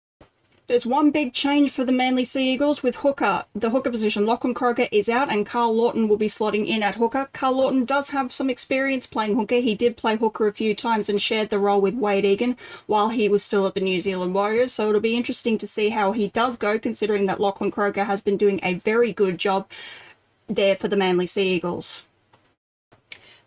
There's 0.68 0.84
one 0.84 1.12
big 1.12 1.32
change 1.32 1.70
for 1.70 1.82
the 1.82 1.92
Manly 1.92 2.25
Sea 2.25 2.52
Eagles 2.52 2.82
with 2.82 2.96
hooker. 2.96 3.44
The 3.54 3.70
hooker 3.70 3.90
position, 3.90 4.26
Lachlan 4.26 4.52
Croker 4.52 4.87
is 4.92 5.08
out 5.08 5.32
and 5.32 5.46
Karl 5.46 5.75
Lawton 5.75 6.08
will 6.08 6.18
be 6.18 6.26
slotting 6.26 6.66
in 6.66 6.82
at 6.82 6.96
hooker. 6.96 7.30
Karl 7.32 7.56
Lawton 7.56 7.87
does 7.87 8.10
have 8.10 8.34
some 8.34 8.50
experience 8.50 9.06
playing 9.06 9.34
hooker. 9.34 9.60
He 9.60 9.75
did 9.75 9.96
play 9.96 10.16
hooker 10.16 10.46
a 10.46 10.52
few 10.52 10.75
times 10.75 11.08
and 11.08 11.22
shared 11.22 11.48
the 11.48 11.58
role 11.58 11.80
with 11.80 11.94
Wade 11.94 12.26
Egan 12.26 12.54
while 12.87 13.08
he 13.08 13.30
was 13.30 13.42
still 13.42 13.66
at 13.66 13.72
the 13.72 13.80
New 13.80 13.98
Zealand 13.98 14.34
Warriors. 14.34 14.72
So 14.72 14.90
it'll 14.90 15.00
be 15.00 15.16
interesting 15.16 15.56
to 15.56 15.66
see 15.66 15.88
how 15.88 16.12
he 16.12 16.28
does 16.28 16.58
go 16.58 16.78
considering 16.78 17.25
that 17.25 17.40
Lachlan 17.40 17.70
Croker 17.70 18.04
has 18.04 18.20
been 18.20 18.37
doing 18.37 18.60
a 18.62 18.75
very 18.75 19.10
good 19.10 19.38
job 19.38 19.70
there 20.48 20.76
for 20.76 20.88
the 20.88 20.96
Manly 20.96 21.26
Sea 21.26 21.48
Eagles. 21.48 22.04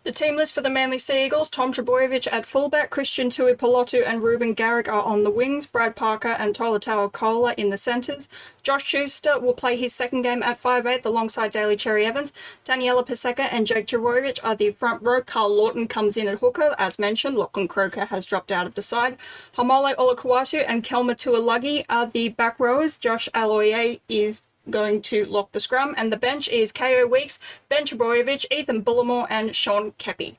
The 0.04 0.10
team 0.10 0.34
list 0.34 0.52
for 0.52 0.62
the 0.62 0.68
Manly 0.68 0.98
Sea 0.98 1.26
Eagles, 1.26 1.48
Tom 1.48 1.72
Trbojevic 1.72 2.26
at 2.32 2.44
fullback, 2.44 2.90
Christian 2.90 3.28
Tuipulotu 3.28 4.02
and 4.04 4.20
Reuben 4.20 4.52
Garrick 4.52 4.88
are 4.88 5.00
on 5.02 5.22
the 5.22 5.30
wings, 5.30 5.64
Brad 5.64 5.94
Parker 5.94 6.34
and 6.40 6.52
Tolutau 6.52 7.12
Koula 7.12 7.54
in 7.56 7.70
the 7.70 7.76
centres. 7.76 8.28
Josh 8.64 8.82
Schuster 8.82 9.38
will 9.38 9.54
play 9.54 9.76
his 9.76 9.94
second 9.94 10.22
game 10.22 10.42
at 10.42 10.58
5'8 10.60 11.04
alongside 11.04 11.52
Daly 11.52 11.76
Cherry 11.76 12.04
Evans. 12.04 12.32
Taniela 12.64 13.06
Paseka 13.06 13.46
and 13.52 13.64
Jake 13.64 13.86
Trbojevic 13.86 14.40
are 14.42 14.56
the 14.56 14.72
front 14.72 15.00
row. 15.04 15.22
Karl 15.22 15.54
Lawton 15.54 15.86
comes 15.86 16.16
in 16.16 16.26
at 16.26 16.40
hooker, 16.40 16.74
as 16.78 16.98
mentioned. 16.98 17.36
Lachlan 17.36 17.68
Croker 17.68 18.06
has 18.06 18.26
dropped 18.26 18.50
out 18.50 18.66
of 18.66 18.74
the 18.74 18.82
side. 18.82 19.16
Haumole 19.56 19.94
Olakau'atu 19.94 20.64
and 20.66 20.82
Kelma 20.82 21.12
Tuilagi 21.12 21.84
are 21.88 22.06
the 22.06 22.30
back 22.30 22.58
rowers. 22.58 22.98
Josh 22.98 23.28
Aloiai 23.34 24.00
is 24.08 24.42
going 24.70 25.02
to 25.02 25.24
lock 25.24 25.52
the 25.52 25.60
scrum, 25.60 25.94
and 25.96 26.12
the 26.12 26.16
bench 26.16 26.48
is 26.48 26.72
Kaeo 26.72 27.08
Weekes, 27.08 27.38
Ben 27.68 27.84
Trbojevic, 27.84 28.46
Ethan 28.50 28.82
Bullemor, 28.82 29.26
and 29.28 29.54
Sean 29.54 29.92
Keppie. 29.92 30.36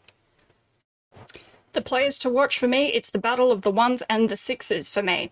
The 1.73 1.81
players 1.81 2.19
to 2.19 2.29
watch 2.29 2.59
for 2.59 2.67
me, 2.67 2.87
it's 2.87 3.09
the 3.09 3.19
battle 3.19 3.51
of 3.51 3.63
the 3.63 3.71
ones 3.71 4.03
and 4.09 4.29
the 4.29 4.35
sixes 4.35 4.89
for 4.89 5.01
me. 5.01 5.31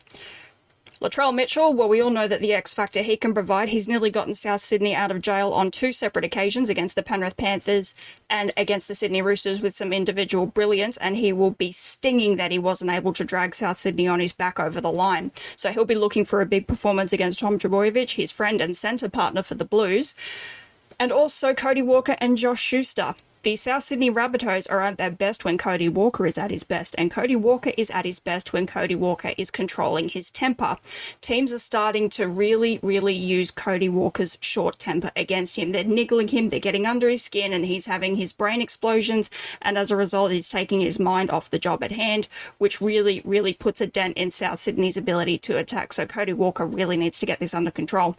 Latrell 1.01 1.34
Mitchell, 1.34 1.74
well, 1.74 1.89
we 1.89 2.00
all 2.00 2.12
know 2.12 2.27
that 2.27 2.41
the 2.41 2.53
X 2.53 2.75
factor 2.75 3.01
he 3.01 3.17
can 3.17 3.34
provide. 3.34 3.70
He's 3.70 3.88
nearly 3.88 4.12
gotten 4.12 4.36
South 4.36 4.60
Sydney 4.60 4.93
out 4.93 5.10
of 5.10 5.20
jail 5.20 5.51
on 5.51 5.72
two 5.72 5.91
separate 5.91 6.24
occasions 6.24 6.70
against 6.70 6.96
the 6.96 7.01
Penrith 7.01 7.38
Panthers 7.38 7.96
and 8.29 8.53
against 8.55 8.88
the 8.88 8.93
Sydney 8.93 9.24
Roosters 9.24 9.62
with 9.62 9.74
some 9.74 9.91
individual 9.91 10.46
brilliance, 10.46 10.98
and 10.98 11.17
he 11.17 11.34
will 11.34 11.50
be 11.50 11.72
stinging 11.72 12.36
that 12.38 12.51
he 12.51 12.60
wasn't 12.60 12.91
able 12.91 13.13
to 13.13 13.24
drag 13.24 13.55
South 13.55 13.77
Sydney 13.77 14.08
on 14.08 14.20
his 14.20 14.31
back 14.31 14.60
over 14.60 14.79
the 14.79 14.91
line. 14.91 15.31
So 15.55 15.72
he'll 15.72 15.86
be 15.86 15.96
looking 15.96 16.24
for 16.24 16.39
a 16.39 16.46
big 16.46 16.67
performance 16.67 17.12
against 17.12 17.39
Tom 17.39 17.58
Trbojevic, 17.58 18.12
his 18.12 18.31
friend 18.31 18.62
and 18.62 18.75
centre 18.75 19.10
partner 19.10 19.41
for 19.41 19.55
the 19.55 19.65
Blues, 19.65 20.13
and 21.00 21.12
also 21.12 21.55
Cody 21.55 21.81
Walker 21.81 22.15
and 22.20 22.38
Josh 22.38 22.62
Schuster. 22.62 23.15
The 23.43 23.55
South 23.55 23.81
Sydney 23.81 24.12
Rabbitohs 24.12 24.69
are 24.69 24.81
at 24.81 25.00
their 25.00 25.10
best 25.10 25.43
when 25.43 25.57
Cody 25.57 25.89
Walker 25.89 26.27
is 26.27 26.38
at 26.38 26.51
his 26.51 26.63
best, 26.63 26.93
and 27.00 27.10
Cody 27.10 27.36
Walker 27.36 27.71
is 27.75 27.89
at 27.89 28.05
his 28.05 28.19
best 28.19 28.53
when 28.53 28.67
Cody 28.67 28.93
Walker 28.93 29.31
is 29.36 29.50
controlling 29.50 30.10
his 30.10 30.29
temper. 30.29 30.77
Teams 31.21 31.51
are 31.51 31.57
starting 31.57 32.07
to 32.10 32.27
really, 32.27 32.79
really 32.83 33.15
use 33.15 33.50
Cody 33.50 33.89
Walker's 33.89 34.38
short 34.41 34.77
temper 34.77 35.10
against 35.15 35.57
him. 35.57 35.71
They're 35.71 35.83
niggling 35.83 36.27
him, 36.27 36.50
they're 36.50 36.60
getting 36.60 36.86
under 36.86 37.10
his 37.10 37.24
skin, 37.24 37.51
and 37.51 37.65
he's 37.65 37.88
having 37.88 38.15
his 38.15 38.31
brain 38.31 38.62
explosions, 38.62 39.31
and 39.60 39.75
as 39.75 39.89
a 39.89 39.95
result, 39.95 40.31
he's 40.31 40.51
taking 40.51 40.79
his 40.79 41.00
mind 41.00 41.31
off 41.31 41.50
the 41.50 41.57
job 41.57 41.83
at 41.83 41.93
hand, 41.93 42.27
which 42.60 42.79
really, 42.79 43.24
really 43.25 43.53
puts 43.53 43.81
a 43.81 43.88
dent 43.88 44.17
in 44.17 44.29
South 44.29 44.60
Sydney's 44.60 44.98
ability 44.98 45.39
to 45.39 45.57
attack. 45.57 45.93
So 45.93 46.05
Cody 46.05 46.33
Walker 46.33 46.67
really 46.67 46.95
needs 46.95 47.19
to 47.19 47.25
get 47.25 47.39
this 47.39 47.55
under 47.55 47.71
control. 47.71 48.15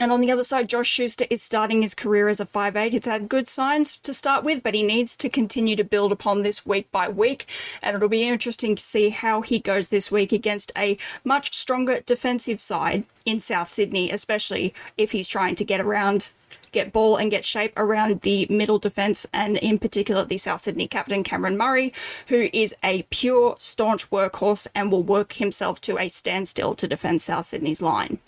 And 0.00 0.12
on 0.12 0.20
the 0.20 0.30
other 0.30 0.44
side, 0.44 0.68
Josh 0.68 0.86
Schuster 0.86 1.24
is 1.28 1.42
starting 1.42 1.82
his 1.82 1.94
career 1.94 2.28
as 2.28 2.38
a 2.38 2.46
5'8. 2.46 2.94
It's 2.94 3.08
had 3.08 3.28
good 3.28 3.48
signs 3.48 3.96
to 3.98 4.14
start 4.14 4.44
with, 4.44 4.62
but 4.62 4.74
he 4.74 4.84
needs 4.84 5.16
to 5.16 5.28
continue 5.28 5.74
to 5.74 5.82
build 5.82 6.12
upon 6.12 6.42
this 6.42 6.64
week 6.64 6.90
by 6.92 7.08
week. 7.08 7.46
And 7.82 7.96
it'll 7.96 8.08
be 8.08 8.28
interesting 8.28 8.76
to 8.76 8.82
see 8.82 9.08
how 9.10 9.40
he 9.40 9.58
goes 9.58 9.88
this 9.88 10.10
week 10.10 10.30
against 10.30 10.70
a 10.76 10.98
much 11.24 11.52
stronger 11.52 11.98
defensive 12.06 12.60
side 12.60 13.06
in 13.24 13.40
South 13.40 13.68
Sydney, 13.68 14.10
especially 14.10 14.72
if 14.96 15.10
he's 15.10 15.26
trying 15.26 15.56
to 15.56 15.64
get 15.64 15.80
around 15.80 16.30
get 16.70 16.92
ball 16.92 17.16
and 17.16 17.30
get 17.30 17.46
shape 17.46 17.72
around 17.78 18.20
the 18.20 18.46
middle 18.50 18.78
defence, 18.78 19.26
and 19.32 19.56
in 19.56 19.78
particular 19.78 20.24
the 20.24 20.36
South 20.36 20.60
Sydney 20.60 20.86
captain 20.86 21.24
Cameron 21.24 21.56
Murray, 21.56 21.94
who 22.28 22.50
is 22.52 22.74
a 22.84 23.02
pure, 23.04 23.56
staunch 23.58 24.10
workhorse 24.10 24.68
and 24.74 24.92
will 24.92 25.02
work 25.02 25.34
himself 25.34 25.80
to 25.80 25.98
a 25.98 26.08
standstill 26.08 26.74
to 26.74 26.86
defend 26.86 27.22
South 27.22 27.46
Sydney's 27.46 27.80
line. 27.82 28.18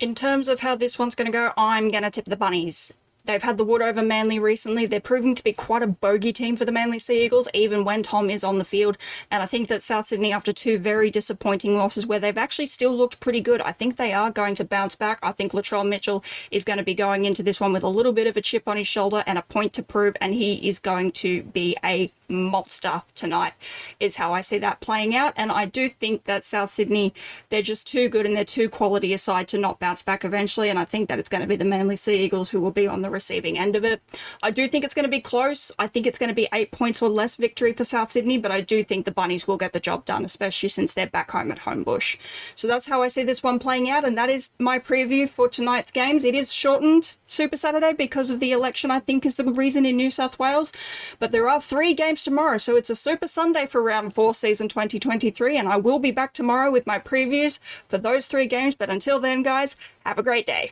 In 0.00 0.14
terms 0.14 0.48
of 0.48 0.60
how 0.60 0.76
this 0.76 0.98
one's 0.98 1.14
going 1.14 1.26
to 1.26 1.32
go, 1.32 1.50
I'm 1.58 1.90
going 1.90 2.04
to 2.04 2.10
tip 2.10 2.24
the 2.24 2.36
Bunnies. 2.36 2.90
They've 3.30 3.40
had 3.40 3.58
the 3.58 3.64
wood 3.64 3.80
over 3.80 4.02
Manly 4.02 4.40
recently. 4.40 4.86
They're 4.86 4.98
proving 4.98 5.36
to 5.36 5.44
be 5.44 5.52
quite 5.52 5.84
a 5.84 5.86
bogey 5.86 6.32
team 6.32 6.56
for 6.56 6.64
the 6.64 6.72
Manly 6.72 6.98
Sea 6.98 7.24
Eagles, 7.24 7.48
even 7.54 7.84
when 7.84 8.02
Tom 8.02 8.28
is 8.28 8.42
on 8.42 8.58
the 8.58 8.64
field. 8.64 8.98
And 9.30 9.40
I 9.40 9.46
think 9.46 9.68
that 9.68 9.82
South 9.82 10.08
Sydney, 10.08 10.32
after 10.32 10.50
two 10.50 10.78
very 10.78 11.10
disappointing 11.10 11.76
losses 11.76 12.04
where 12.04 12.18
they've 12.18 12.36
actually 12.36 12.66
still 12.66 12.92
looked 12.92 13.20
pretty 13.20 13.40
good, 13.40 13.62
I 13.62 13.70
think 13.70 13.94
they 13.94 14.12
are 14.12 14.32
going 14.32 14.56
to 14.56 14.64
bounce 14.64 14.96
back. 14.96 15.20
I 15.22 15.30
think 15.30 15.52
Latrell 15.52 15.88
Mitchell 15.88 16.24
is 16.50 16.64
going 16.64 16.78
to 16.78 16.84
be 16.84 16.92
going 16.92 17.24
into 17.24 17.44
this 17.44 17.60
one 17.60 17.72
with 17.72 17.84
a 17.84 17.88
little 17.88 18.12
bit 18.12 18.26
of 18.26 18.36
a 18.36 18.40
chip 18.40 18.66
on 18.66 18.76
his 18.76 18.88
shoulder 18.88 19.22
and 19.28 19.38
a 19.38 19.42
point 19.42 19.74
to 19.74 19.84
prove, 19.84 20.16
and 20.20 20.34
he 20.34 20.68
is 20.68 20.80
going 20.80 21.12
to 21.12 21.44
be 21.44 21.76
a 21.84 22.10
monster 22.28 23.02
tonight, 23.14 23.52
is 24.00 24.16
how 24.16 24.32
I 24.32 24.40
see 24.40 24.58
that 24.58 24.80
playing 24.80 25.14
out. 25.14 25.34
And 25.36 25.52
I 25.52 25.66
do 25.66 25.88
think 25.88 26.24
that 26.24 26.44
South 26.44 26.70
Sydney, 26.70 27.14
they're 27.48 27.62
just 27.62 27.86
too 27.86 28.08
good 28.08 28.26
and 28.26 28.34
they're 28.34 28.44
too 28.44 28.68
quality 28.68 29.12
aside 29.12 29.46
to 29.48 29.58
not 29.58 29.78
bounce 29.78 30.02
back 30.02 30.24
eventually. 30.24 30.68
And 30.68 30.80
I 30.80 30.84
think 30.84 31.08
that 31.08 31.20
it's 31.20 31.28
going 31.28 31.42
to 31.42 31.46
be 31.46 31.56
the 31.56 31.64
Manly 31.64 31.96
Sea 31.96 32.16
Eagles 32.16 32.50
who 32.50 32.60
will 32.60 32.72
be 32.72 32.88
on 32.88 33.02
the 33.02 33.10
receiving 33.20 33.58
end 33.58 33.76
of 33.76 33.84
it. 33.84 34.00
I 34.42 34.50
do 34.50 34.66
think 34.66 34.82
it's 34.82 34.94
going 34.94 35.04
to 35.04 35.10
be 35.10 35.20
close. 35.20 35.70
I 35.78 35.86
think 35.86 36.06
it's 36.06 36.18
going 36.18 36.30
to 36.30 36.34
be 36.34 36.48
eight 36.54 36.70
points 36.72 37.02
or 37.02 37.10
less 37.10 37.36
victory 37.36 37.74
for 37.74 37.84
South 37.84 38.10
Sydney, 38.10 38.38
but 38.38 38.50
I 38.50 38.62
do 38.62 38.82
think 38.82 39.04
the 39.04 39.12
Bunnies 39.12 39.46
will 39.46 39.58
get 39.58 39.74
the 39.74 39.80
job 39.88 40.06
done, 40.06 40.24
especially 40.24 40.70
since 40.70 40.94
they're 40.94 41.06
back 41.06 41.30
home 41.32 41.52
at 41.52 41.60
Homebush. 41.60 42.16
So 42.54 42.66
that's 42.66 42.86
how 42.86 43.02
I 43.02 43.08
see 43.08 43.22
this 43.22 43.42
one 43.42 43.58
playing 43.58 43.90
out, 43.90 44.04
and 44.06 44.16
that 44.16 44.30
is 44.30 44.48
my 44.58 44.78
preview 44.78 45.28
for 45.28 45.48
tonight's 45.48 45.90
games. 45.90 46.24
It 46.24 46.34
is 46.34 46.52
shortened 46.52 47.16
Super 47.26 47.56
Saturday 47.56 47.92
because 47.92 48.30
of 48.30 48.40
the 48.40 48.52
election, 48.52 48.90
I 48.90 49.00
think, 49.00 49.26
is 49.26 49.36
the 49.36 49.52
reason 49.52 49.84
in 49.84 49.96
New 49.96 50.10
South 50.10 50.38
Wales, 50.38 50.72
but 51.18 51.30
there 51.30 51.48
are 51.48 51.60
three 51.60 51.92
games 51.92 52.24
tomorrow, 52.24 52.56
so 52.56 52.74
it's 52.76 52.90
a 52.90 52.96
Super 52.96 53.26
Sunday 53.26 53.66
for 53.66 53.82
round 53.82 54.14
four, 54.14 54.32
season 54.32 54.68
2023, 54.68 55.58
and 55.58 55.68
I 55.68 55.76
will 55.76 55.98
be 55.98 56.10
back 56.10 56.32
tomorrow 56.32 56.70
with 56.70 56.86
my 56.86 56.98
previews 56.98 57.58
for 57.86 57.98
those 57.98 58.26
three 58.26 58.46
games. 58.46 58.74
But 58.74 58.90
until 58.90 59.20
then, 59.20 59.42
guys, 59.42 59.76
have 60.06 60.18
a 60.18 60.22
great 60.22 60.46
day. 60.46 60.70